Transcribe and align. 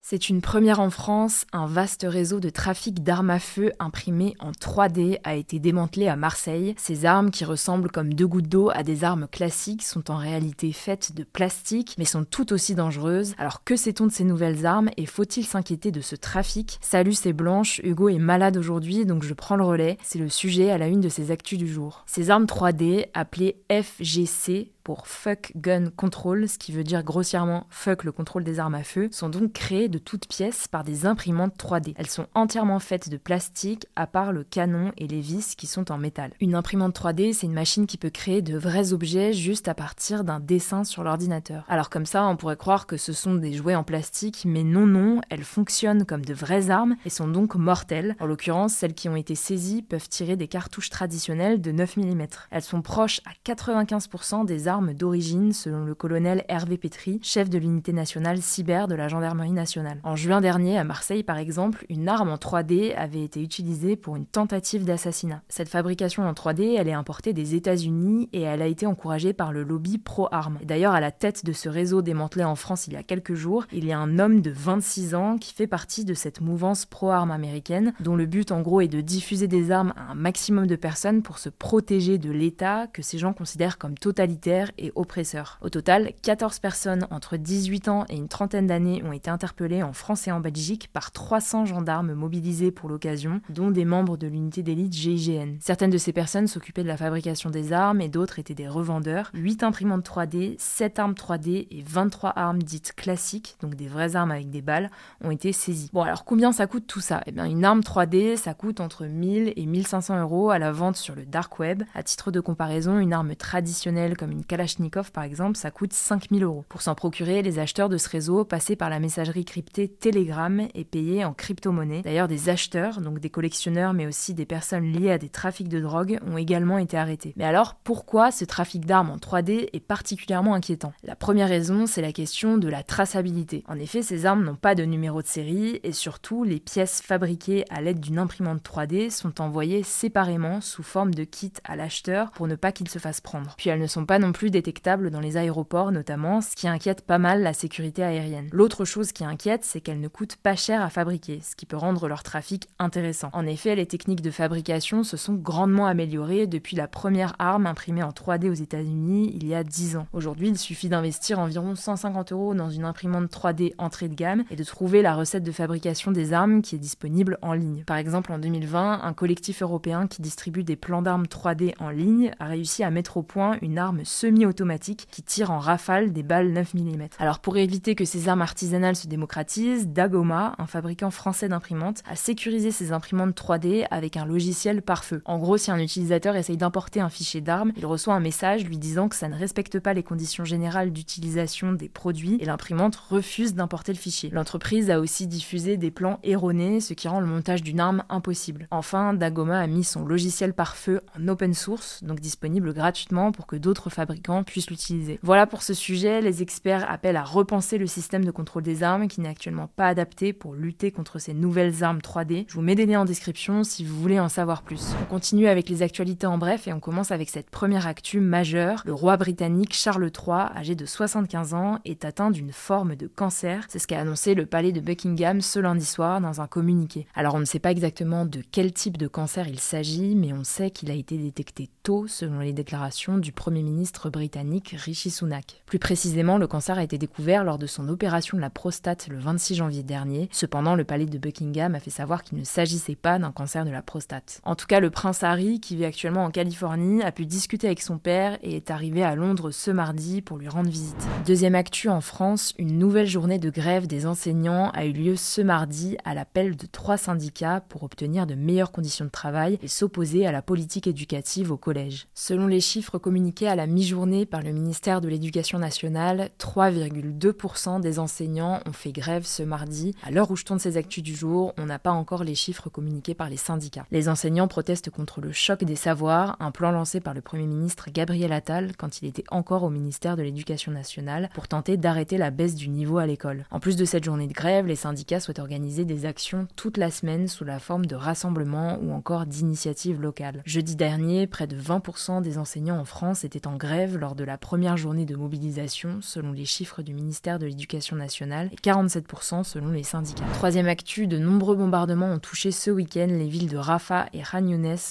C'est 0.00 0.30
une 0.30 0.40
première 0.40 0.80
en 0.80 0.88
France, 0.88 1.44
un 1.52 1.66
vaste 1.66 2.06
réseau 2.08 2.40
de 2.40 2.48
trafic 2.48 3.02
d'armes 3.02 3.28
à 3.28 3.38
feu 3.38 3.70
imprimées 3.78 4.34
en 4.40 4.52
3D 4.52 5.18
a 5.24 5.34
été 5.34 5.58
démantelé 5.58 6.08
à 6.08 6.16
Marseille. 6.16 6.74
Ces 6.78 7.04
armes, 7.04 7.30
qui 7.30 7.44
ressemblent 7.44 7.90
comme 7.90 8.14
deux 8.14 8.26
gouttes 8.26 8.48
d'eau 8.48 8.70
à 8.70 8.82
des 8.82 9.04
armes 9.04 9.28
classiques, 9.30 9.82
sont 9.82 10.10
en 10.10 10.16
réalité 10.16 10.72
faites 10.72 11.14
de 11.14 11.22
plastique, 11.22 11.96
mais 11.98 12.06
sont 12.06 12.24
tout 12.24 12.54
aussi 12.54 12.74
dangereuses. 12.74 13.34
Alors 13.36 13.62
que 13.62 13.76
sait-on 13.76 14.06
de 14.06 14.12
ces 14.12 14.24
nouvelles 14.24 14.64
armes 14.64 14.88
et 14.96 15.04
faut-il 15.04 15.44
s'inquiéter 15.44 15.90
de 15.92 16.00
ce 16.00 16.16
trafic? 16.16 16.78
Salut, 16.80 17.12
c'est 17.12 17.34
Blanche, 17.34 17.78
Hugo 17.84 18.08
est 18.08 18.18
malade 18.18 18.56
aujourd'hui, 18.56 19.04
donc 19.04 19.22
je 19.22 19.34
prends 19.34 19.56
le 19.56 19.64
relais. 19.64 19.98
C'est 20.02 20.18
le 20.18 20.30
sujet 20.30 20.70
à 20.70 20.78
la 20.78 20.88
une 20.88 21.02
de 21.02 21.10
ces 21.10 21.30
actus 21.30 21.58
du 21.58 21.70
jour. 21.70 22.04
Ces 22.06 22.30
armes 22.30 22.46
3D, 22.46 23.08
appelées 23.12 23.62
FGC, 23.70 24.71
pour 24.84 25.06
Fuck 25.06 25.52
Gun 25.56 25.90
Control, 25.90 26.48
ce 26.48 26.58
qui 26.58 26.72
veut 26.72 26.84
dire 26.84 27.02
grossièrement 27.02 27.66
fuck 27.70 28.04
le 28.04 28.12
contrôle 28.12 28.44
des 28.44 28.58
armes 28.58 28.74
à 28.74 28.82
feu, 28.82 29.08
sont 29.12 29.28
donc 29.28 29.52
créées 29.52 29.88
de 29.88 29.98
toutes 29.98 30.26
pièces 30.26 30.68
par 30.68 30.84
des 30.84 31.06
imprimantes 31.06 31.54
3D. 31.58 31.94
Elles 31.96 32.08
sont 32.08 32.26
entièrement 32.34 32.78
faites 32.78 33.08
de 33.08 33.16
plastique, 33.16 33.86
à 33.96 34.06
part 34.06 34.32
le 34.32 34.44
canon 34.44 34.92
et 34.96 35.06
les 35.06 35.20
vis 35.20 35.54
qui 35.54 35.66
sont 35.66 35.92
en 35.92 35.98
métal. 35.98 36.32
Une 36.40 36.54
imprimante 36.54 36.98
3D, 36.98 37.32
c'est 37.32 37.46
une 37.46 37.52
machine 37.52 37.86
qui 37.86 37.98
peut 37.98 38.10
créer 38.10 38.42
de 38.42 38.56
vrais 38.56 38.92
objets 38.92 39.32
juste 39.32 39.68
à 39.68 39.74
partir 39.74 40.24
d'un 40.24 40.40
dessin 40.40 40.84
sur 40.84 41.04
l'ordinateur. 41.04 41.64
Alors 41.68 41.90
comme 41.90 42.06
ça, 42.06 42.24
on 42.26 42.36
pourrait 42.36 42.56
croire 42.56 42.86
que 42.86 42.96
ce 42.96 43.12
sont 43.12 43.34
des 43.34 43.52
jouets 43.52 43.74
en 43.74 43.84
plastique, 43.84 44.42
mais 44.44 44.64
non 44.64 44.86
non, 44.86 45.20
elles 45.30 45.44
fonctionnent 45.44 46.04
comme 46.04 46.24
de 46.24 46.34
vraies 46.34 46.70
armes 46.70 46.96
et 47.04 47.10
sont 47.10 47.28
donc 47.28 47.54
mortelles. 47.54 48.16
En 48.20 48.26
l'occurrence, 48.26 48.74
celles 48.74 48.94
qui 48.94 49.08
ont 49.08 49.16
été 49.16 49.34
saisies 49.34 49.82
peuvent 49.82 50.08
tirer 50.08 50.36
des 50.36 50.48
cartouches 50.48 50.90
traditionnelles 50.90 51.60
de 51.60 51.72
9 51.72 51.96
mm. 51.98 52.26
Elles 52.50 52.62
sont 52.62 52.82
proches 52.82 53.20
à 53.24 53.30
95% 53.48 54.44
des 54.44 54.68
armes 54.68 54.71
d'origine, 54.80 55.52
selon 55.52 55.84
le 55.84 55.94
colonel 55.94 56.44
Hervé 56.48 56.78
Pétry, 56.78 57.20
chef 57.22 57.50
de 57.50 57.58
l'unité 57.58 57.92
nationale 57.92 58.40
cyber 58.40 58.88
de 58.88 58.94
la 58.94 59.08
gendarmerie 59.08 59.52
nationale. 59.52 59.98
En 60.02 60.16
juin 60.16 60.40
dernier, 60.40 60.78
à 60.78 60.84
Marseille 60.84 61.22
par 61.22 61.36
exemple, 61.36 61.84
une 61.90 62.08
arme 62.08 62.30
en 62.30 62.36
3D 62.36 62.94
avait 62.94 63.22
été 63.22 63.42
utilisée 63.42 63.96
pour 63.96 64.16
une 64.16 64.24
tentative 64.24 64.84
d'assassinat. 64.84 65.42
Cette 65.48 65.68
fabrication 65.68 66.26
en 66.26 66.32
3D, 66.32 66.76
elle 66.78 66.88
est 66.88 66.92
importée 66.92 67.34
des 67.34 67.54
États-Unis 67.54 68.30
et 68.32 68.42
elle 68.42 68.62
a 68.62 68.66
été 68.66 68.86
encouragée 68.86 69.34
par 69.34 69.52
le 69.52 69.62
lobby 69.62 69.98
pro-armes. 69.98 70.58
D'ailleurs, 70.64 70.94
à 70.94 71.00
la 71.00 71.10
tête 71.10 71.44
de 71.44 71.52
ce 71.52 71.68
réseau 71.68 72.00
démantelé 72.00 72.44
en 72.44 72.54
France 72.54 72.86
il 72.86 72.94
y 72.94 72.96
a 72.96 73.02
quelques 73.02 73.34
jours, 73.34 73.66
il 73.72 73.84
y 73.84 73.92
a 73.92 73.98
un 73.98 74.18
homme 74.18 74.40
de 74.40 74.50
26 74.50 75.14
ans 75.14 75.36
qui 75.36 75.52
fait 75.52 75.66
partie 75.66 76.06
de 76.06 76.14
cette 76.14 76.40
mouvance 76.40 76.86
pro-armes 76.86 77.30
américaine, 77.30 77.92
dont 78.00 78.16
le 78.16 78.26
but 78.26 78.52
en 78.52 78.62
gros 78.62 78.80
est 78.80 78.88
de 78.88 79.02
diffuser 79.02 79.48
des 79.48 79.70
armes 79.70 79.92
à 79.96 80.12
un 80.12 80.14
maximum 80.14 80.66
de 80.66 80.76
personnes 80.76 81.22
pour 81.22 81.38
se 81.38 81.50
protéger 81.50 82.16
de 82.16 82.30
l'État 82.30 82.86
que 82.86 83.02
ces 83.02 83.18
gens 83.18 83.32
considèrent 83.32 83.78
comme 83.78 83.98
totalitaire 83.98 84.61
et 84.78 84.92
oppresseurs. 84.94 85.58
Au 85.62 85.68
total, 85.68 86.12
14 86.22 86.58
personnes 86.58 87.06
entre 87.10 87.36
18 87.36 87.88
ans 87.88 88.04
et 88.08 88.16
une 88.16 88.28
trentaine 88.28 88.66
d'années 88.66 89.02
ont 89.04 89.12
été 89.12 89.30
interpellées 89.30 89.82
en 89.82 89.92
France 89.92 90.28
et 90.28 90.32
en 90.32 90.40
Belgique 90.40 90.88
par 90.92 91.10
300 91.10 91.66
gendarmes 91.66 92.12
mobilisés 92.14 92.70
pour 92.70 92.88
l'occasion, 92.88 93.40
dont 93.48 93.70
des 93.70 93.84
membres 93.84 94.16
de 94.16 94.26
l'unité 94.26 94.62
d'élite 94.62 94.92
GIGN. 94.92 95.56
Certaines 95.60 95.90
de 95.90 95.98
ces 95.98 96.12
personnes 96.12 96.46
s'occupaient 96.46 96.82
de 96.82 96.88
la 96.88 96.96
fabrication 96.96 97.50
des 97.50 97.72
armes 97.72 98.00
et 98.00 98.08
d'autres 98.08 98.38
étaient 98.38 98.54
des 98.54 98.68
revendeurs. 98.68 99.30
8 99.34 99.62
imprimantes 99.62 100.06
3D, 100.06 100.56
7 100.58 100.98
armes 100.98 101.14
3D 101.14 101.66
et 101.70 101.82
23 101.86 102.32
armes 102.36 102.62
dites 102.62 102.92
classiques, 102.94 103.56
donc 103.60 103.74
des 103.74 103.88
vraies 103.88 104.16
armes 104.16 104.30
avec 104.30 104.50
des 104.50 104.62
balles, 104.62 104.90
ont 105.22 105.30
été 105.30 105.52
saisies. 105.52 105.90
Bon 105.92 106.02
alors 106.02 106.24
combien 106.24 106.52
ça 106.52 106.66
coûte 106.66 106.86
tout 106.86 107.00
ça? 107.00 107.22
Eh 107.26 107.32
bien 107.32 107.44
une 107.44 107.64
arme 107.64 107.80
3D, 107.80 108.36
ça 108.36 108.54
coûte 108.54 108.80
entre 108.80 109.06
1000 109.06 109.52
et 109.56 109.66
1500 109.66 110.20
euros 110.20 110.50
à 110.50 110.58
la 110.58 110.72
vente 110.72 110.96
sur 110.96 111.14
le 111.14 111.24
dark 111.24 111.58
web. 111.58 111.82
À 111.94 112.02
titre 112.02 112.30
de 112.30 112.40
comparaison, 112.40 112.98
une 112.98 113.12
arme 113.12 113.34
traditionnelle 113.34 114.16
comme 114.16 114.30
une 114.30 114.44
Kalachnikov 114.52 115.12
par 115.12 115.24
exemple, 115.24 115.56
ça 115.56 115.70
coûte 115.70 115.94
5000 115.94 116.42
euros. 116.44 116.66
Pour 116.68 116.82
s'en 116.82 116.94
procurer, 116.94 117.40
les 117.40 117.58
acheteurs 117.58 117.88
de 117.88 117.96
ce 117.96 118.06
réseau 118.06 118.44
passaient 118.44 118.76
par 118.76 118.90
la 118.90 119.00
messagerie 119.00 119.46
cryptée 119.46 119.88
Telegram 119.88 120.68
et 120.74 120.84
payaient 120.84 121.24
en 121.24 121.32
crypto-monnaie. 121.32 122.02
D'ailleurs, 122.02 122.28
des 122.28 122.50
acheteurs, 122.50 123.00
donc 123.00 123.18
des 123.18 123.30
collectionneurs 123.30 123.94
mais 123.94 124.06
aussi 124.06 124.34
des 124.34 124.44
personnes 124.44 124.92
liées 124.92 125.10
à 125.10 125.16
des 125.16 125.30
trafics 125.30 125.70
de 125.70 125.80
drogue, 125.80 126.18
ont 126.26 126.36
également 126.36 126.76
été 126.76 126.98
arrêtés. 126.98 127.32
Mais 127.38 127.46
alors, 127.46 127.76
pourquoi 127.76 128.30
ce 128.30 128.44
trafic 128.44 128.84
d'armes 128.84 129.08
en 129.08 129.16
3D 129.16 129.70
est 129.72 129.80
particulièrement 129.80 130.52
inquiétant? 130.52 130.92
La 131.02 131.16
première 131.16 131.48
raison, 131.48 131.86
c'est 131.86 132.02
la 132.02 132.12
question 132.12 132.58
de 132.58 132.68
la 132.68 132.82
traçabilité. 132.82 133.64
En 133.68 133.78
effet, 133.78 134.02
ces 134.02 134.26
armes 134.26 134.44
n'ont 134.44 134.54
pas 134.54 134.74
de 134.74 134.84
numéro 134.84 135.22
de 135.22 135.26
série 135.26 135.80
et 135.82 135.92
surtout, 135.92 136.44
les 136.44 136.60
pièces 136.60 137.00
fabriquées 137.00 137.64
à 137.70 137.80
l'aide 137.80 138.00
d'une 138.00 138.18
imprimante 138.18 138.62
3D 138.62 139.08
sont 139.08 139.40
envoyées 139.40 139.82
séparément 139.82 140.60
sous 140.60 140.82
forme 140.82 141.14
de 141.14 141.24
kit 141.24 141.54
à 141.64 141.74
l'acheteur 141.74 142.32
pour 142.32 142.48
ne 142.48 142.54
pas 142.54 142.72
qu'il 142.72 142.90
se 142.90 142.98
fasse 142.98 143.22
prendre. 143.22 143.54
Puis 143.56 143.70
elles 143.70 143.80
ne 143.80 143.86
sont 143.86 144.04
pas 144.04 144.18
non 144.18 144.32
plus 144.32 144.41
détectables 144.50 145.10
dans 145.10 145.20
les 145.20 145.36
aéroports 145.36 145.92
notamment, 145.92 146.40
ce 146.40 146.54
qui 146.54 146.68
inquiète 146.68 147.02
pas 147.02 147.18
mal 147.18 147.42
la 147.42 147.52
sécurité 147.52 148.02
aérienne. 148.02 148.48
L'autre 148.52 148.84
chose 148.84 149.12
qui 149.12 149.24
inquiète, 149.24 149.64
c'est 149.64 149.80
qu'elles 149.80 150.00
ne 150.00 150.08
coûtent 150.08 150.36
pas 150.36 150.56
cher 150.56 150.82
à 150.82 150.90
fabriquer, 150.90 151.40
ce 151.42 151.56
qui 151.56 151.66
peut 151.66 151.76
rendre 151.76 152.08
leur 152.08 152.22
trafic 152.22 152.68
intéressant. 152.78 153.30
En 153.32 153.46
effet, 153.46 153.74
les 153.74 153.86
techniques 153.86 154.22
de 154.22 154.30
fabrication 154.30 155.04
se 155.04 155.16
sont 155.16 155.34
grandement 155.34 155.86
améliorées 155.86 156.46
depuis 156.46 156.76
la 156.76 156.88
première 156.88 157.34
arme 157.38 157.66
imprimée 157.66 158.02
en 158.02 158.10
3D 158.10 158.50
aux 158.50 158.54
États-Unis 158.54 159.32
il 159.34 159.46
y 159.46 159.54
a 159.54 159.64
10 159.64 159.96
ans. 159.96 160.06
Aujourd'hui, 160.12 160.48
il 160.48 160.58
suffit 160.58 160.88
d'investir 160.88 161.38
environ 161.38 161.74
150 161.74 162.32
euros 162.32 162.54
dans 162.54 162.70
une 162.70 162.84
imprimante 162.84 163.30
3D 163.30 163.72
entrée 163.78 164.08
de 164.08 164.14
gamme 164.14 164.44
et 164.50 164.56
de 164.56 164.64
trouver 164.64 165.02
la 165.02 165.14
recette 165.14 165.44
de 165.44 165.52
fabrication 165.52 166.12
des 166.12 166.32
armes 166.32 166.62
qui 166.62 166.74
est 166.74 166.78
disponible 166.78 167.38
en 167.42 167.52
ligne. 167.52 167.84
Par 167.86 167.96
exemple, 167.96 168.32
en 168.32 168.38
2020, 168.38 169.00
un 169.02 169.12
collectif 169.12 169.62
européen 169.62 170.06
qui 170.06 170.22
distribue 170.22 170.64
des 170.64 170.76
plans 170.76 171.02
d'armes 171.02 171.26
3D 171.26 171.74
en 171.78 171.90
ligne 171.90 172.32
a 172.38 172.46
réussi 172.46 172.82
à 172.82 172.90
mettre 172.90 173.16
au 173.16 173.22
point 173.22 173.56
une 173.62 173.78
arme 173.78 174.04
semi 174.04 174.31
automatique 174.46 175.06
qui 175.10 175.22
tire 175.22 175.50
en 175.50 175.58
rafale 175.58 176.12
des 176.12 176.22
balles 176.22 176.52
9 176.52 176.74
mm. 176.74 177.08
Alors 177.18 177.38
pour 177.38 177.56
éviter 177.56 177.94
que 177.94 178.04
ces 178.04 178.28
armes 178.28 178.42
artisanales 178.42 178.96
se 178.96 179.06
démocratisent, 179.06 179.88
Dagoma, 179.88 180.54
un 180.58 180.66
fabricant 180.66 181.10
français 181.10 181.48
d'imprimantes, 181.48 182.02
a 182.08 182.16
sécurisé 182.16 182.70
ses 182.70 182.92
imprimantes 182.92 183.36
3D 183.36 183.86
avec 183.90 184.16
un 184.16 184.24
logiciel 184.24 184.82
pare-feu. 184.82 185.22
En 185.24 185.38
gros, 185.38 185.56
si 185.56 185.70
un 185.70 185.78
utilisateur 185.78 186.36
essaye 186.36 186.56
d'importer 186.56 187.00
un 187.00 187.08
fichier 187.08 187.40
d'armes, 187.40 187.72
il 187.76 187.86
reçoit 187.86 188.14
un 188.14 188.20
message 188.20 188.64
lui 188.64 188.78
disant 188.78 189.08
que 189.08 189.16
ça 189.16 189.28
ne 189.28 189.36
respecte 189.36 189.78
pas 189.78 189.94
les 189.94 190.02
conditions 190.02 190.44
générales 190.44 190.92
d'utilisation 190.92 191.72
des 191.72 191.88
produits 191.88 192.38
et 192.40 192.44
l'imprimante 192.44 192.96
refuse 192.96 193.54
d'importer 193.54 193.92
le 193.92 193.98
fichier. 193.98 194.30
L'entreprise 194.30 194.90
a 194.90 195.00
aussi 195.00 195.26
diffusé 195.26 195.76
des 195.76 195.90
plans 195.90 196.18
erronés, 196.22 196.80
ce 196.80 196.94
qui 196.94 197.08
rend 197.08 197.20
le 197.20 197.26
montage 197.26 197.62
d'une 197.62 197.80
arme 197.80 198.04
impossible. 198.08 198.68
Enfin, 198.70 199.14
Dagoma 199.14 199.60
a 199.60 199.66
mis 199.66 199.84
son 199.84 200.04
logiciel 200.04 200.54
pare-feu 200.54 201.00
en 201.18 201.28
open 201.28 201.54
source, 201.54 202.02
donc 202.02 202.20
disponible 202.20 202.72
gratuitement 202.72 203.32
pour 203.32 203.46
que 203.46 203.56
d'autres 203.56 203.90
fabricants 203.90 204.21
puissent 204.44 204.70
l'utiliser. 204.70 205.18
Voilà 205.22 205.46
pour 205.46 205.62
ce 205.62 205.74
sujet, 205.74 206.20
les 206.20 206.42
experts 206.42 206.90
appellent 206.90 207.16
à 207.16 207.24
repenser 207.24 207.78
le 207.78 207.86
système 207.86 208.24
de 208.24 208.30
contrôle 208.30 208.62
des 208.62 208.82
armes 208.82 209.08
qui 209.08 209.20
n'est 209.20 209.28
actuellement 209.28 209.68
pas 209.76 209.88
adapté 209.88 210.32
pour 210.32 210.54
lutter 210.54 210.90
contre 210.90 211.18
ces 211.18 211.34
nouvelles 211.34 211.84
armes 211.84 211.98
3D. 211.98 212.44
Je 212.48 212.54
vous 212.54 212.62
mets 212.62 212.74
des 212.74 212.86
liens 212.86 213.00
en 213.00 213.04
description 213.04 213.64
si 213.64 213.84
vous 213.84 214.00
voulez 214.00 214.20
en 214.20 214.28
savoir 214.28 214.62
plus. 214.62 214.94
On 215.02 215.04
continue 215.06 215.46
avec 215.46 215.68
les 215.68 215.82
actualités 215.82 216.26
en 216.26 216.38
bref 216.38 216.68
et 216.68 216.72
on 216.72 216.80
commence 216.80 217.10
avec 217.10 217.28
cette 217.30 217.50
première 217.50 217.86
actu 217.86 218.20
majeure. 218.20 218.82
Le 218.86 218.94
roi 218.94 219.16
britannique 219.16 219.74
Charles 219.74 220.10
III, 220.10 220.48
âgé 220.56 220.74
de 220.74 220.86
75 220.86 221.54
ans, 221.54 221.78
est 221.84 222.04
atteint 222.04 222.30
d'une 222.30 222.52
forme 222.52 222.96
de 222.96 223.06
cancer. 223.06 223.66
C'est 223.68 223.78
ce 223.78 223.86
qu'a 223.86 224.00
annoncé 224.00 224.34
le 224.34 224.46
palais 224.46 224.72
de 224.72 224.80
Buckingham 224.80 225.40
ce 225.40 225.58
lundi 225.58 225.84
soir 225.84 226.20
dans 226.20 226.40
un 226.40 226.46
communiqué. 226.46 227.06
Alors 227.14 227.34
on 227.34 227.40
ne 227.40 227.44
sait 227.44 227.58
pas 227.58 227.70
exactement 227.70 228.24
de 228.24 228.42
quel 228.50 228.72
type 228.72 228.96
de 228.96 229.08
cancer 229.08 229.48
il 229.48 229.60
s'agit, 229.60 230.14
mais 230.14 230.32
on 230.32 230.44
sait 230.44 230.70
qu'il 230.70 230.90
a 230.90 230.94
été 230.94 231.16
détecté 231.16 231.68
tôt 231.82 232.06
selon 232.06 232.40
les 232.40 232.52
déclarations 232.52 233.18
du 233.18 233.32
Premier 233.32 233.62
ministre 233.62 234.01
britannique 234.10 234.74
Rishi 234.78 235.10
Sunak. 235.10 235.62
Plus 235.66 235.78
précisément, 235.78 236.38
le 236.38 236.46
cancer 236.46 236.78
a 236.78 236.82
été 236.82 236.98
découvert 236.98 237.44
lors 237.44 237.58
de 237.58 237.66
son 237.66 237.88
opération 237.88 238.36
de 238.36 238.42
la 238.42 238.50
prostate 238.50 239.08
le 239.08 239.18
26 239.18 239.54
janvier 239.54 239.82
dernier. 239.82 240.28
Cependant, 240.32 240.74
le 240.74 240.84
palais 240.84 241.06
de 241.06 241.18
Buckingham 241.18 241.74
a 241.74 241.80
fait 241.80 241.90
savoir 241.90 242.24
qu'il 242.24 242.38
ne 242.38 242.44
s'agissait 242.44 242.94
pas 242.94 243.18
d'un 243.18 243.32
cancer 243.32 243.64
de 243.64 243.70
la 243.70 243.82
prostate. 243.82 244.40
En 244.44 244.54
tout 244.54 244.66
cas, 244.66 244.80
le 244.80 244.90
prince 244.90 245.22
Harry, 245.22 245.60
qui 245.60 245.76
vit 245.76 245.84
actuellement 245.84 246.24
en 246.24 246.30
Californie, 246.30 247.02
a 247.02 247.12
pu 247.12 247.26
discuter 247.26 247.66
avec 247.66 247.82
son 247.82 247.98
père 247.98 248.38
et 248.42 248.56
est 248.56 248.70
arrivé 248.70 249.02
à 249.02 249.14
Londres 249.14 249.50
ce 249.50 249.70
mardi 249.70 250.22
pour 250.22 250.38
lui 250.38 250.48
rendre 250.48 250.70
visite. 250.70 251.06
Deuxième 251.26 251.54
actu 251.54 251.88
en 251.88 252.00
France, 252.00 252.54
une 252.58 252.78
nouvelle 252.78 253.06
journée 253.06 253.38
de 253.38 253.50
grève 253.50 253.86
des 253.86 254.06
enseignants 254.06 254.70
a 254.70 254.86
eu 254.86 254.92
lieu 254.92 255.16
ce 255.16 255.40
mardi 255.40 255.96
à 256.04 256.14
l'appel 256.14 256.56
de 256.56 256.66
trois 256.66 256.96
syndicats 256.96 257.62
pour 257.68 257.82
obtenir 257.82 258.26
de 258.26 258.34
meilleures 258.34 258.72
conditions 258.72 259.04
de 259.04 259.10
travail 259.10 259.58
et 259.62 259.68
s'opposer 259.68 260.26
à 260.26 260.32
la 260.32 260.42
politique 260.42 260.86
éducative 260.86 261.52
au 261.52 261.56
collège. 261.56 262.06
Selon 262.14 262.46
les 262.46 262.60
chiffres 262.60 262.98
communiqués 262.98 263.48
à 263.48 263.56
la 263.56 263.66
mi 263.66 263.82
par 264.30 264.42
le 264.42 264.52
ministère 264.52 265.02
de 265.02 265.08
l'Éducation 265.08 265.58
nationale, 265.58 266.30
3,2% 266.38 267.80
des 267.80 267.98
enseignants 267.98 268.60
ont 268.66 268.72
fait 268.72 268.90
grève 268.90 269.26
ce 269.26 269.42
mardi. 269.42 269.94
À 270.02 270.10
l'heure 270.10 270.30
où 270.30 270.36
je 270.36 270.44
tourne 270.44 270.58
ces 270.58 270.78
actus 270.78 271.02
du 271.02 271.14
jour, 271.14 271.52
on 271.58 271.66
n'a 271.66 271.78
pas 271.78 271.90
encore 271.90 272.24
les 272.24 272.34
chiffres 272.34 272.70
communiqués 272.70 273.14
par 273.14 273.28
les 273.28 273.36
syndicats. 273.36 273.84
Les 273.90 274.08
enseignants 274.08 274.48
protestent 274.48 274.88
contre 274.88 275.20
le 275.20 275.30
choc 275.30 275.62
des 275.64 275.76
savoirs, 275.76 276.36
un 276.40 276.50
plan 276.52 276.70
lancé 276.70 277.00
par 277.00 277.12
le 277.12 277.20
Premier 277.20 277.46
ministre 277.46 277.90
Gabriel 277.92 278.32
Attal 278.32 278.72
quand 278.78 279.02
il 279.02 279.08
était 279.08 279.24
encore 279.30 279.62
au 279.62 279.70
ministère 279.70 280.16
de 280.16 280.22
l'Éducation 280.22 280.72
nationale 280.72 281.28
pour 281.34 281.46
tenter 281.46 281.76
d'arrêter 281.76 282.16
la 282.16 282.30
baisse 282.30 282.54
du 282.54 282.70
niveau 282.70 282.96
à 282.96 283.06
l'école. 283.06 283.44
En 283.50 283.60
plus 283.60 283.76
de 283.76 283.84
cette 283.84 284.04
journée 284.04 284.26
de 284.26 284.32
grève, 284.32 284.66
les 284.66 284.76
syndicats 284.76 285.20
souhaitent 285.20 285.38
organiser 285.38 285.84
des 285.84 286.06
actions 286.06 286.48
toute 286.56 286.78
la 286.78 286.90
semaine 286.90 287.28
sous 287.28 287.44
la 287.44 287.58
forme 287.58 287.84
de 287.84 287.94
rassemblements 287.94 288.78
ou 288.80 288.92
encore 288.92 289.26
d'initiatives 289.26 290.00
locales. 290.00 290.42
Jeudi 290.46 290.76
dernier, 290.76 291.26
près 291.26 291.46
de 291.46 291.60
20% 291.60 292.22
des 292.22 292.38
enseignants 292.38 292.80
en 292.80 292.86
France 292.86 293.24
étaient 293.24 293.46
en 293.46 293.56
grève 293.56 293.81
lors 293.90 294.14
de 294.14 294.24
la 294.24 294.38
première 294.38 294.76
journée 294.76 295.04
de 295.04 295.16
mobilisation, 295.16 295.98
selon 296.00 296.32
les 296.32 296.44
chiffres 296.44 296.82
du 296.82 296.94
ministère 296.94 297.38
de 297.38 297.46
l'Éducation 297.46 297.96
nationale, 297.96 298.48
et 298.52 298.56
47% 298.56 299.44
selon 299.44 299.70
les 299.70 299.82
syndicats. 299.82 300.24
Troisième 300.34 300.68
actu, 300.68 301.06
de 301.06 301.18
nombreux 301.18 301.56
bombardements 301.56 302.12
ont 302.12 302.18
touché 302.18 302.52
ce 302.52 302.70
week-end 302.70 303.08
les 303.08 303.28
villes 303.28 303.48
de 303.48 303.56
Rafah 303.56 304.06
et 304.12 304.22
Khan 304.22 304.42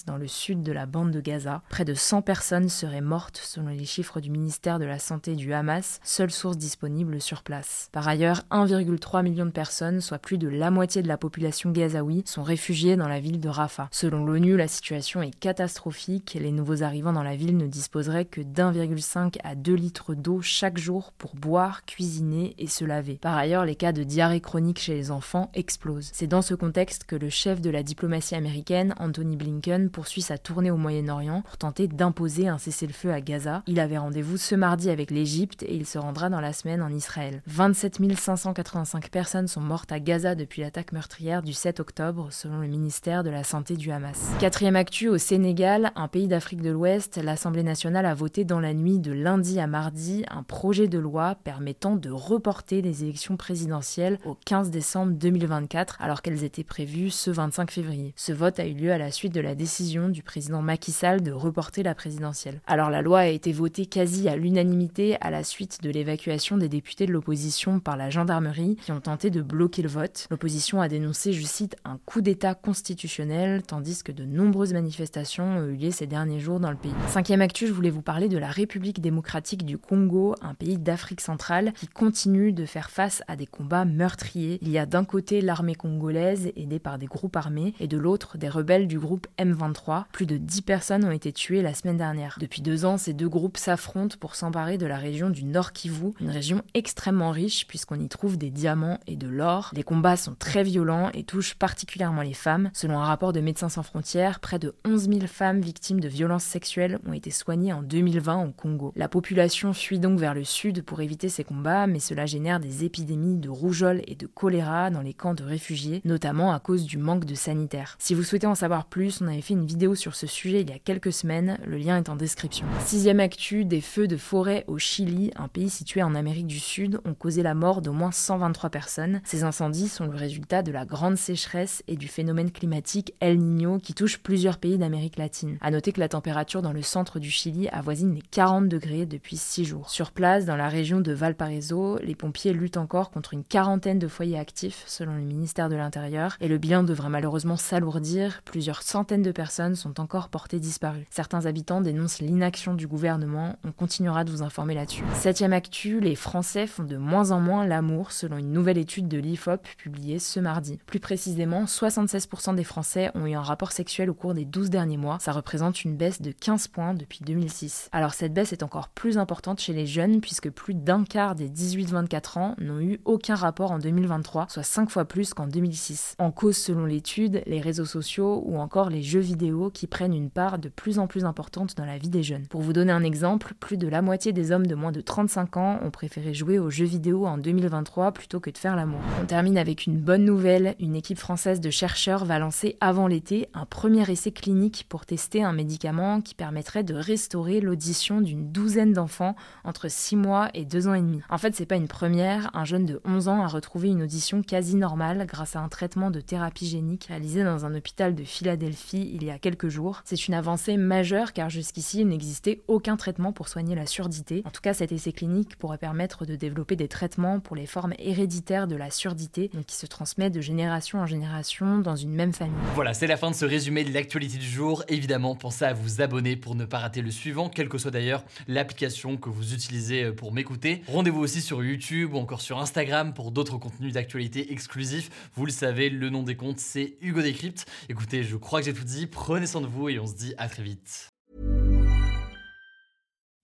dans 0.05 0.17
le 0.17 0.27
sud 0.27 0.63
de 0.63 0.71
la 0.71 0.85
bande 0.85 1.11
de 1.11 1.21
Gaza. 1.21 1.61
Près 1.69 1.85
de 1.85 1.93
100 1.93 2.21
personnes 2.21 2.69
seraient 2.69 3.01
mortes 3.01 3.41
selon 3.43 3.67
les 3.67 3.85
chiffres 3.85 4.19
du 4.19 4.29
ministère 4.29 4.79
de 4.79 4.85
la 4.85 4.99
Santé 4.99 5.35
du 5.35 5.53
Hamas, 5.53 5.99
seule 6.03 6.31
source 6.31 6.57
disponible 6.57 7.21
sur 7.21 7.43
place. 7.43 7.89
Par 7.91 8.07
ailleurs, 8.07 8.41
1,3 8.51 9.23
million 9.23 9.45
de 9.45 9.51
personnes, 9.51 10.01
soit 10.01 10.19
plus 10.19 10.37
de 10.37 10.47
la 10.47 10.71
moitié 10.71 11.01
de 11.01 11.07
la 11.07 11.17
population 11.17 11.71
gazaoui, 11.71 12.23
sont 12.25 12.43
réfugiées 12.43 12.95
dans 12.95 13.07
la 13.07 13.19
ville 13.19 13.39
de 13.39 13.49
Rafah. 13.49 13.89
Selon 13.91 14.25
l'ONU, 14.25 14.57
la 14.57 14.67
situation 14.67 15.21
est 15.21 15.37
catastrophique. 15.37 16.37
Les 16.39 16.51
nouveaux 16.51 16.83
arrivants 16.83 17.13
dans 17.13 17.23
la 17.23 17.35
ville 17.35 17.57
ne 17.57 17.67
disposeraient 17.67 18.25
que 18.25 18.41
d'1,5 18.87 19.37
à 19.43 19.55
2 19.55 19.73
litres 19.73 20.15
d'eau 20.15 20.41
chaque 20.41 20.77
jour 20.77 21.13
pour 21.17 21.35
boire, 21.35 21.85
cuisiner 21.85 22.55
et 22.57 22.67
se 22.67 22.85
laver. 22.85 23.15
Par 23.15 23.37
ailleurs, 23.37 23.65
les 23.65 23.75
cas 23.75 23.91
de 23.91 24.03
diarrhée 24.03 24.41
chronique 24.41 24.79
chez 24.79 24.93
les 24.93 25.11
enfants 25.11 25.49
explosent. 25.53 26.09
C'est 26.13 26.27
dans 26.27 26.41
ce 26.41 26.53
contexte 26.53 27.03
que 27.05 27.15
le 27.15 27.29
chef 27.29 27.61
de 27.61 27.69
la 27.69 27.83
diplomatie 27.83 28.35
américaine, 28.35 28.95
Anthony 28.99 29.35
Blinken, 29.35 29.89
poursuit 29.89 30.21
sa 30.21 30.37
tournée 30.37 30.71
au 30.71 30.77
Moyen-Orient 30.77 31.41
pour 31.41 31.57
tenter 31.57 31.87
d'imposer 31.87 32.47
un 32.47 32.57
cessez-le-feu 32.57 33.11
à 33.11 33.21
Gaza. 33.21 33.63
Il 33.67 33.79
avait 33.79 33.97
rendez-vous 33.97 34.37
ce 34.37 34.55
mardi 34.55 34.89
avec 34.89 35.11
l'Égypte 35.11 35.63
et 35.63 35.75
il 35.75 35.85
se 35.85 35.97
rendra 35.97 36.29
dans 36.29 36.41
la 36.41 36.53
semaine 36.53 36.81
en 36.81 36.89
Israël. 36.89 37.41
27 37.47 37.99
585 38.15 39.09
personnes 39.09 39.47
sont 39.47 39.61
mortes 39.61 39.91
à 39.91 39.99
Gaza 39.99 40.35
depuis 40.35 40.61
l'attaque 40.61 40.91
meurtrière 40.91 41.41
du 41.41 41.53
7 41.53 41.79
octobre, 41.79 42.27
selon 42.31 42.59
le 42.59 42.67
ministère 42.67 43.23
de 43.23 43.29
la 43.29 43.43
Santé 43.43 43.75
du 43.75 43.91
Hamas. 43.91 44.31
Quatrième 44.39 44.75
actu, 44.75 45.07
au 45.07 45.17
Sénégal, 45.17 45.91
un 45.95 46.07
pays 46.07 46.27
d'Afrique 46.27 46.61
de 46.61 46.69
l'Ouest, 46.69 47.17
l'Assemblée 47.17 47.63
nationale 47.63 48.05
a 48.05 48.13
voté 48.13 48.43
dans 48.45 48.59
la 48.59 48.70
nuit 48.73 48.99
de 48.99 49.11
lundi 49.11 49.59
à 49.59 49.67
mardi 49.67 50.23
un 50.29 50.43
projet 50.43 50.87
de 50.87 50.99
loi 50.99 51.35
permettant 51.43 51.95
de 51.95 52.09
reporter 52.09 52.81
les 52.81 53.03
élections 53.03 53.37
présidentielles 53.37 54.19
au 54.25 54.37
15 54.45 54.69
décembre 54.69 55.13
2024, 55.13 55.97
alors 55.99 56.21
qu'elles 56.21 56.43
étaient 56.43 56.63
prévues 56.63 57.09
ce 57.09 57.31
25 57.31 57.71
février. 57.71 58.13
Ce 58.15 58.31
vote 58.31 58.59
a 58.59 58.67
eu 58.67 58.73
lieu 58.73 58.91
à 58.91 58.97
la 58.97 59.11
suite 59.11 59.33
de 59.33 59.41
la 59.41 59.55
décision 59.55 60.09
du 60.09 60.23
président 60.23 60.61
Macky 60.61 60.91
Sall 60.91 61.21
de 61.21 61.31
reporter 61.31 61.83
la 61.83 61.95
présidentielle. 61.95 62.61
Alors 62.67 62.89
la 62.89 63.01
loi 63.01 63.19
a 63.19 63.27
été 63.27 63.51
votée 63.51 63.85
quasi 63.85 64.27
à 64.29 64.35
l'unanimité 64.35 65.17
à 65.21 65.31
la 65.31 65.43
suite 65.43 65.81
de 65.81 65.89
l'évacuation 65.89 66.57
des 66.57 66.69
députés 66.69 67.05
de 67.05 67.11
l'opposition 67.11 67.79
par 67.79 67.97
la 67.97 68.09
gendarmerie 68.09 68.77
qui 68.77 68.91
ont 68.91 69.01
tenté 69.01 69.29
de 69.29 69.41
bloquer 69.41 69.81
le 69.81 69.89
vote. 69.89 70.27
L'opposition 70.29 70.81
a 70.81 70.87
dénoncé, 70.87 71.33
je 71.33 71.45
cite, 71.45 71.75
un 71.85 71.99
coup 72.05 72.21
d'État 72.21 72.55
constitutionnel, 72.55 73.63
tandis 73.63 74.03
que 74.03 74.11
de 74.11 74.25
nombreuses 74.25 74.73
manifestations 74.73 75.57
ont 75.57 75.65
eu 75.67 75.75
lieu 75.75 75.91
ces 75.91 76.07
derniers 76.07 76.39
jours 76.39 76.59
dans 76.59 76.71
le 76.71 76.77
pays. 76.77 76.93
Cinquième 77.07 77.41
actu, 77.41 77.67
je 77.67 77.73
voulais 77.73 77.89
vous 77.89 78.01
parler 78.01 78.29
de 78.29 78.37
la 78.37 78.49
République 78.61 79.01
démocratique 79.01 79.65
du 79.65 79.79
Congo, 79.79 80.35
un 80.43 80.53
pays 80.53 80.77
d'Afrique 80.77 81.21
centrale 81.21 81.73
qui 81.73 81.87
continue 81.87 82.53
de 82.53 82.67
faire 82.67 82.91
face 82.91 83.23
à 83.27 83.35
des 83.35 83.47
combats 83.47 83.85
meurtriers. 83.85 84.59
Il 84.61 84.69
y 84.69 84.77
a 84.77 84.85
d'un 84.85 85.03
côté 85.03 85.41
l'armée 85.41 85.73
congolaise 85.73 86.51
aidée 86.55 86.77
par 86.77 86.99
des 86.99 87.07
groupes 87.07 87.35
armés 87.35 87.73
et 87.79 87.87
de 87.87 87.97
l'autre 87.97 88.37
des 88.37 88.49
rebelles 88.49 88.87
du 88.87 88.99
groupe 88.99 89.25
M23. 89.39 90.03
Plus 90.11 90.27
de 90.27 90.37
10 90.37 90.61
personnes 90.61 91.05
ont 91.05 91.11
été 91.11 91.33
tuées 91.33 91.63
la 91.63 91.73
semaine 91.73 91.97
dernière. 91.97 92.37
Depuis 92.39 92.61
deux 92.61 92.85
ans, 92.85 92.99
ces 92.99 93.13
deux 93.13 93.27
groupes 93.27 93.57
s'affrontent 93.57 94.17
pour 94.19 94.35
s'emparer 94.35 94.77
de 94.77 94.85
la 94.85 94.97
région 94.97 95.31
du 95.31 95.43
Nord 95.43 95.73
Kivu, 95.73 96.11
une 96.19 96.29
région 96.29 96.61
extrêmement 96.75 97.31
riche 97.31 97.65
puisqu'on 97.65 97.99
y 97.99 98.09
trouve 98.09 98.37
des 98.37 98.51
diamants 98.51 98.99
et 99.07 99.15
de 99.15 99.27
l'or. 99.27 99.71
Les 99.73 99.81
combats 99.81 100.17
sont 100.17 100.35
très 100.37 100.61
violents 100.61 101.09
et 101.15 101.23
touchent 101.23 101.55
particulièrement 101.55 102.21
les 102.21 102.35
femmes. 102.35 102.69
Selon 102.73 102.99
un 102.99 103.05
rapport 103.05 103.33
de 103.33 103.39
Médecins 103.39 103.69
sans 103.69 103.81
frontières, 103.81 104.39
près 104.39 104.59
de 104.59 104.75
11 104.85 105.09
000 105.09 105.21
femmes 105.25 105.61
victimes 105.61 105.99
de 105.99 106.07
violences 106.07 106.43
sexuelles 106.43 106.99
ont 107.07 107.13
été 107.13 107.31
soignées 107.31 107.73
en 107.73 107.81
2020 107.81 108.45
au 108.45 108.50
Congo. 108.51 108.93
La 108.95 109.07
population 109.07 109.73
fuit 109.73 109.99
donc 109.99 110.19
vers 110.19 110.33
le 110.33 110.43
sud 110.43 110.83
pour 110.83 111.01
éviter 111.01 111.29
ces 111.29 111.43
combats, 111.43 111.87
mais 111.87 111.99
cela 111.99 112.25
génère 112.25 112.59
des 112.59 112.83
épidémies 112.83 113.37
de 113.37 113.49
rougeole 113.49 114.01
et 114.07 114.15
de 114.15 114.27
choléra 114.27 114.89
dans 114.89 115.01
les 115.01 115.13
camps 115.13 115.33
de 115.33 115.43
réfugiés, 115.43 116.01
notamment 116.05 116.53
à 116.53 116.59
cause 116.59 116.85
du 116.85 116.97
manque 116.97 117.25
de 117.25 117.35
sanitaires. 117.35 117.95
Si 117.99 118.13
vous 118.13 118.23
souhaitez 118.23 118.47
en 118.47 118.55
savoir 118.55 118.85
plus, 118.85 119.21
on 119.21 119.27
avait 119.27 119.41
fait 119.41 119.53
une 119.53 119.65
vidéo 119.65 119.95
sur 119.95 120.15
ce 120.15 120.27
sujet 120.27 120.61
il 120.61 120.69
y 120.69 120.73
a 120.73 120.79
quelques 120.79 121.13
semaines, 121.13 121.57
le 121.65 121.77
lien 121.77 121.97
est 121.97 122.09
en 122.09 122.15
description. 122.15 122.65
Sixième 122.85 123.19
actu, 123.19 123.65
des 123.65 123.81
feux 123.81 124.07
de 124.07 124.17
forêt 124.17 124.65
au 124.67 124.77
Chili, 124.77 125.31
un 125.35 125.47
pays 125.47 125.69
situé 125.69 126.03
en 126.03 126.15
Amérique 126.15 126.47
du 126.47 126.59
Sud, 126.59 126.99
ont 127.05 127.13
causé 127.13 127.43
la 127.43 127.53
mort 127.53 127.81
d'au 127.81 127.93
moins 127.93 128.11
123 128.11 128.69
personnes. 128.69 129.21
Ces 129.23 129.43
incendies 129.43 129.87
sont 129.87 130.05
le 130.05 130.15
résultat 130.15 130.63
de 130.63 130.71
la 130.71 130.85
grande 130.85 131.17
sécheresse 131.17 131.83
et 131.87 131.95
du 131.95 132.07
phénomène 132.07 132.51
climatique 132.51 133.13
El 133.19 133.39
Niño 133.39 133.79
qui 133.79 133.93
touche 133.93 134.17
plusieurs 134.17 134.57
pays 134.57 134.77
d'Amérique 134.77 135.17
latine. 135.17 135.57
À 135.61 135.71
noter 135.71 135.91
que 135.91 135.99
la 135.99 136.09
température 136.09 136.61
dans 136.61 136.73
le 136.73 136.81
centre 136.81 137.19
du 137.19 137.31
Chili 137.31 137.67
avoisine 137.69 138.13
les 138.13 138.21
40 138.21 138.40
degrés 138.41 139.05
depuis 139.05 139.37
6 139.37 139.65
jours. 139.65 139.89
Sur 139.91 140.11
place, 140.11 140.45
dans 140.45 140.55
la 140.55 140.67
région 140.67 140.99
de 140.99 141.11
Valparaiso, 141.11 141.99
les 142.01 142.15
pompiers 142.15 142.53
luttent 142.53 142.77
encore 142.77 143.11
contre 143.11 143.35
une 143.35 143.43
quarantaine 143.43 143.99
de 143.99 144.07
foyers 144.07 144.39
actifs 144.39 144.83
selon 144.87 145.13
le 145.13 145.21
ministère 145.21 145.69
de 145.69 145.75
l'Intérieur 145.75 146.37
et 146.41 146.47
le 146.47 146.57
bilan 146.57 146.81
devrait 146.81 147.09
malheureusement 147.09 147.55
s'alourdir. 147.55 148.41
Plusieurs 148.43 148.81
centaines 148.81 149.21
de 149.21 149.31
personnes 149.31 149.75
sont 149.75 149.99
encore 149.99 150.29
portées 150.29 150.59
disparues. 150.59 151.05
Certains 151.11 151.45
habitants 151.45 151.81
dénoncent 151.81 152.19
l'inaction 152.19 152.73
du 152.73 152.87
gouvernement. 152.87 153.57
On 153.63 153.71
continuera 153.71 154.23
de 154.23 154.31
vous 154.31 154.41
informer 154.41 154.73
là-dessus. 154.73 155.03
Septième 155.13 155.53
actu, 155.53 155.99
les 155.99 156.15
Français 156.15 156.65
font 156.65 156.83
de 156.83 156.97
moins 156.97 157.29
en 157.29 157.39
moins 157.39 157.67
l'amour 157.67 158.11
selon 158.11 158.37
une 158.37 158.51
nouvelle 158.51 158.79
étude 158.79 159.07
de 159.07 159.19
l'IFOP 159.19 159.67
publiée 159.77 160.17
ce 160.17 160.39
mardi. 160.39 160.79
Plus 160.87 160.99
précisément, 160.99 161.65
76% 161.65 162.55
des 162.55 162.63
Français 162.63 163.11
ont 163.13 163.27
eu 163.27 163.35
un 163.35 163.41
rapport 163.41 163.71
sexuel 163.71 164.09
au 164.09 164.15
cours 164.15 164.33
des 164.33 164.45
12 164.45 164.71
derniers 164.71 164.97
mois. 164.97 165.19
Ça 165.19 165.31
représente 165.31 165.83
une 165.83 165.95
baisse 165.95 166.23
de 166.23 166.31
15 166.31 166.69
points 166.69 166.95
depuis 166.95 167.19
2006. 167.23 167.89
Alors 167.91 168.15
cette 168.15 168.30
baisse 168.31 168.53
est 168.53 168.63
encore 168.63 168.89
plus 168.89 169.17
importante 169.17 169.59
chez 169.59 169.73
les 169.73 169.85
jeunes 169.85 170.21
puisque 170.21 170.49
plus 170.49 170.73
d'un 170.73 171.03
quart 171.03 171.35
des 171.35 171.49
18-24 171.49 172.39
ans 172.39 172.55
n'ont 172.59 172.79
eu 172.79 172.99
aucun 173.05 173.35
rapport 173.35 173.71
en 173.71 173.79
2023, 173.79 174.47
soit 174.49 174.63
5 174.63 174.89
fois 174.89 175.05
plus 175.05 175.33
qu'en 175.33 175.47
2006. 175.47 176.15
En 176.19 176.31
cause 176.31 176.57
selon 176.57 176.85
l'étude, 176.85 177.43
les 177.45 177.61
réseaux 177.61 177.85
sociaux 177.85 178.43
ou 178.45 178.57
encore 178.57 178.89
les 178.89 179.01
jeux 179.01 179.19
vidéo 179.19 179.69
qui 179.69 179.87
prennent 179.87 180.13
une 180.13 180.29
part 180.29 180.57
de 180.57 180.69
plus 180.69 180.99
en 180.99 181.07
plus 181.07 181.25
importante 181.25 181.75
dans 181.77 181.85
la 181.85 181.97
vie 181.97 182.09
des 182.09 182.23
jeunes. 182.23 182.47
Pour 182.47 182.61
vous 182.61 182.73
donner 182.73 182.91
un 182.91 183.03
exemple, 183.03 183.53
plus 183.59 183.77
de 183.77 183.87
la 183.87 184.01
moitié 184.01 184.33
des 184.33 184.51
hommes 184.51 184.67
de 184.67 184.75
moins 184.75 184.91
de 184.91 185.01
35 185.01 185.57
ans 185.57 185.79
ont 185.83 185.91
préféré 185.91 186.33
jouer 186.33 186.59
aux 186.59 186.69
jeux 186.69 186.85
vidéo 186.85 187.25
en 187.25 187.37
2023 187.37 188.11
plutôt 188.11 188.39
que 188.39 188.49
de 188.49 188.57
faire 188.57 188.75
l'amour. 188.75 189.01
On 189.21 189.25
termine 189.25 189.57
avec 189.57 189.85
une 189.85 189.97
bonne 189.97 190.25
nouvelle, 190.25 190.75
une 190.79 190.95
équipe 190.95 191.19
française 191.19 191.59
de 191.59 191.69
chercheurs 191.69 192.25
va 192.25 192.39
lancer 192.39 192.77
avant 192.81 193.07
l'été 193.07 193.47
un 193.53 193.65
premier 193.65 194.09
essai 194.09 194.31
clinique 194.31 194.85
pour 194.89 195.05
tester 195.05 195.43
un 195.43 195.53
médicament 195.53 196.21
qui 196.21 196.35
permettrait 196.35 196.83
de 196.83 196.93
restaurer 196.93 197.61
l'audition 197.61 198.10
d'une 198.19 198.51
douzaine 198.51 198.91
d'enfants 198.91 199.35
entre 199.63 199.87
6 199.87 200.17
mois 200.17 200.49
et 200.53 200.65
2 200.65 200.89
ans 200.89 200.93
et 200.93 201.01
demi. 201.01 201.21
En 201.29 201.37
fait, 201.37 201.55
c'est 201.55 201.65
pas 201.65 201.77
une 201.77 201.87
première, 201.87 202.49
un 202.53 202.65
jeune 202.65 202.85
de 202.85 202.99
11 203.05 203.29
ans 203.29 203.41
a 203.41 203.47
retrouvé 203.47 203.87
une 203.87 204.03
audition 204.03 204.41
quasi 204.41 204.75
normale 204.75 205.25
grâce 205.25 205.55
à 205.55 205.61
un 205.61 205.69
traitement 205.69 206.11
de 206.11 206.19
thérapie 206.19 206.67
génique 206.67 207.05
réalisé 207.05 207.43
dans 207.43 207.65
un 207.65 207.73
hôpital 207.75 208.15
de 208.15 208.23
Philadelphie 208.23 209.11
il 209.13 209.23
y 209.23 209.29
a 209.29 209.39
quelques 209.39 209.69
jours. 209.69 210.01
C'est 210.03 210.27
une 210.27 210.33
avancée 210.33 210.77
majeure 210.77 211.31
car 211.33 211.49
jusqu'ici 211.49 212.01
il 212.01 212.07
n'existait 212.07 212.61
aucun 212.67 212.97
traitement 212.97 213.31
pour 213.31 213.47
soigner 213.47 213.75
la 213.75 213.85
surdité. 213.85 214.41
En 214.45 214.49
tout 214.49 214.61
cas, 214.61 214.73
cet 214.73 214.91
essai 214.91 215.13
clinique 215.13 215.55
pourrait 215.57 215.77
permettre 215.77 216.25
de 216.25 216.35
développer 216.35 216.75
des 216.75 216.87
traitements 216.87 217.39
pour 217.39 217.55
les 217.55 217.67
formes 217.67 217.93
héréditaires 217.99 218.67
de 218.67 218.75
la 218.75 218.89
surdité, 218.89 219.49
donc 219.53 219.65
qui 219.65 219.75
se 219.75 219.85
transmet 219.85 220.29
de 220.29 220.41
génération 220.41 220.99
en 220.99 221.05
génération 221.05 221.79
dans 221.79 221.95
une 221.95 222.13
même 222.13 222.33
famille. 222.33 222.55
Voilà, 222.75 222.93
c'est 222.93 223.07
la 223.07 223.17
fin 223.17 223.29
de 223.29 223.35
ce 223.35 223.45
résumé 223.45 223.83
de 223.83 223.93
l'actualité 223.93 224.37
du 224.37 224.45
jour. 224.45 224.83
Évidemment, 224.87 225.35
pensez 225.35 225.65
à 225.65 225.73
vous 225.73 226.01
abonner 226.01 226.35
pour 226.35 226.55
ne 226.55 226.65
pas 226.65 226.79
rater 226.79 227.01
le 227.01 227.11
suivant, 227.11 227.49
quelle 227.49 227.69
que 227.69 227.77
soit 227.77 227.91
d'ailleurs 227.91 228.00
l'application 228.47 229.17
que 229.17 229.29
vous 229.29 229.53
utilisez 229.53 230.03
euh, 230.03 230.13
pour 230.13 230.33
m'écouter. 230.33 230.81
Rendez-vous 230.87 231.19
aussi 231.19 231.41
sur 231.41 231.63
YouTube 231.63 232.13
ou 232.13 232.17
encore 232.17 232.41
sur 232.41 232.59
Instagram 232.59 233.13
pour 233.13 233.31
d'autres 233.31 233.57
contenus 233.57 233.93
d'actualité 233.93 234.51
exclusifs. 234.51 235.09
Vous 235.35 235.45
le 235.45 235.51
savez, 235.51 235.89
le 235.89 236.09
nom 236.09 236.23
des 236.23 236.35
comptes, 236.35 236.59
c'est 236.59 236.97
Hugo 237.01 237.21
Décrypte. 237.21 237.65
Écoutez, 237.89 238.23
je 238.23 238.35
crois 238.35 238.59
que 238.59 238.65
j'ai 238.65 238.73
tout 238.73 238.83
dit. 238.83 239.07
Prenez 239.07 239.47
soin 239.47 239.61
de 239.61 239.67
vous 239.67 239.89
et 239.89 239.99
on 239.99 240.07
se 240.07 240.15
dit 240.15 240.33
à 240.37 240.47
très 240.47 240.63
vite. 240.63 241.11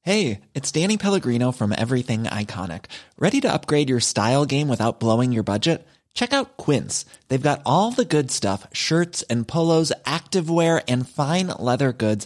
Hey, 0.04 0.40
it's 0.56 0.72
Danny 0.72 0.98
Pellegrino 0.98 1.52
from 1.52 1.74
Everything 1.78 2.24
Iconic. 2.24 2.86
Ready 3.20 3.42
to 3.42 3.52
upgrade 3.52 3.90
your 3.90 4.00
style 4.00 4.46
game 4.46 4.70
without 4.70 5.02
blowing 5.02 5.34
your 5.34 5.44
budget? 5.44 5.86
Check 6.18 6.34
out 6.34 6.58
Quince. 6.58 7.06
They've 7.28 7.50
got 7.50 7.62
all 7.64 7.92
the 7.92 8.04
good 8.04 8.32
stuff 8.32 8.66
shirts 8.74 9.22
and 9.30 9.48
polos, 9.48 9.94
activewear, 10.06 10.82
and 10.88 11.08
fine 11.08 11.48
leather 11.60 11.94
goods 11.94 12.26